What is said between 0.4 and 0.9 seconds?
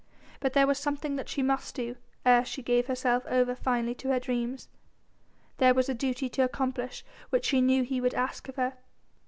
there was